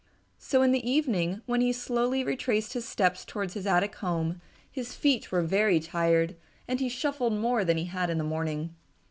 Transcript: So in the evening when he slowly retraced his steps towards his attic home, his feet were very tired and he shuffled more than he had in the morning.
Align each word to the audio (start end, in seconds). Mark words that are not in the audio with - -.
So 0.39 0.63
in 0.63 0.71
the 0.71 0.89
evening 0.89 1.43
when 1.45 1.61
he 1.61 1.71
slowly 1.71 2.23
retraced 2.23 2.73
his 2.73 2.85
steps 2.87 3.23
towards 3.23 3.53
his 3.53 3.67
attic 3.67 3.93
home, 3.97 4.41
his 4.71 4.95
feet 4.95 5.31
were 5.31 5.43
very 5.43 5.79
tired 5.79 6.35
and 6.67 6.79
he 6.79 6.89
shuffled 6.89 7.33
more 7.33 7.63
than 7.63 7.77
he 7.77 7.85
had 7.85 8.09
in 8.09 8.17
the 8.17 8.23
morning. 8.23 8.73